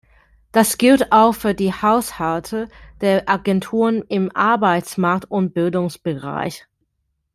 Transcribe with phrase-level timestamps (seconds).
[0.51, 2.69] Das gilt auch für die Haushalte
[3.01, 6.65] der Agenturen im Arbeitsmarkt- und Ausbildungsbereich.